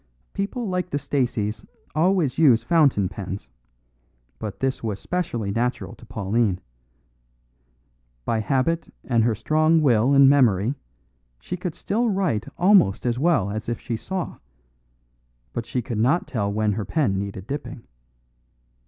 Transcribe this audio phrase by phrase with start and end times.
[0.33, 1.63] "People like the Staceys
[1.93, 3.51] always use fountain pens;
[4.39, 6.59] but this was specially natural to Pauline.
[8.25, 10.73] By habit and her strong will and memory
[11.39, 14.39] she could still write almost as well as if she saw;
[15.53, 17.83] but she could not tell when her pen needed dipping.